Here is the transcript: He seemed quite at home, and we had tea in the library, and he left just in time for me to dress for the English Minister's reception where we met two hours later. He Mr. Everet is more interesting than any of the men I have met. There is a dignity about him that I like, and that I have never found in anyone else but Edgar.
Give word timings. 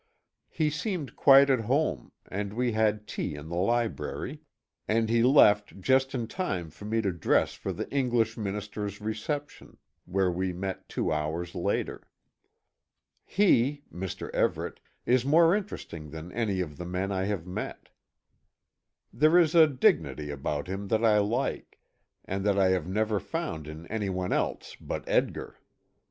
He 0.49 0.71
seemed 0.71 1.15
quite 1.15 1.47
at 1.51 1.59
home, 1.59 2.11
and 2.27 2.53
we 2.53 2.71
had 2.71 3.05
tea 3.07 3.35
in 3.35 3.49
the 3.49 3.55
library, 3.55 4.41
and 4.87 5.07
he 5.09 5.21
left 5.21 5.79
just 5.79 6.15
in 6.15 6.25
time 6.25 6.71
for 6.71 6.85
me 6.85 7.03
to 7.03 7.11
dress 7.11 7.53
for 7.53 7.71
the 7.71 7.87
English 7.93 8.35
Minister's 8.35 8.99
reception 8.99 9.77
where 10.05 10.31
we 10.31 10.53
met 10.53 10.89
two 10.89 11.11
hours 11.13 11.53
later. 11.53 12.07
He 13.27 13.83
Mr. 13.93 14.31
Everet 14.31 14.79
is 15.05 15.23
more 15.23 15.53
interesting 15.55 16.09
than 16.09 16.31
any 16.31 16.61
of 16.61 16.77
the 16.77 16.85
men 16.87 17.11
I 17.11 17.25
have 17.25 17.45
met. 17.45 17.89
There 19.13 19.37
is 19.37 19.53
a 19.53 19.67
dignity 19.67 20.31
about 20.31 20.65
him 20.65 20.87
that 20.87 21.05
I 21.05 21.19
like, 21.19 21.79
and 22.25 22.43
that 22.43 22.57
I 22.57 22.69
have 22.69 22.87
never 22.87 23.19
found 23.19 23.67
in 23.67 23.85
anyone 23.85 24.31
else 24.33 24.75
but 24.81 25.03
Edgar. 25.07 25.59